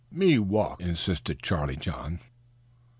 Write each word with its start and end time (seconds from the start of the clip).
"Me 0.09 0.39
walk," 0.39 0.81
insisted 0.81 1.43
Charlie 1.43 1.75
John. 1.75 2.21